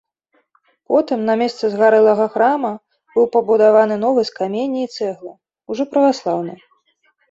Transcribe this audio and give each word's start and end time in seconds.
Потым 0.93 1.19
на 1.29 1.35
месцы 1.41 1.65
згарэлага 1.73 2.25
храма 2.39 2.73
быў 3.19 3.31
пабудаваны 3.37 3.95
новы 4.07 4.21
з 4.33 4.37
камення 4.43 4.81
і 4.89 4.93
цэглы, 4.95 5.33
ужо 5.75 5.83
праваслаўны. 5.97 6.63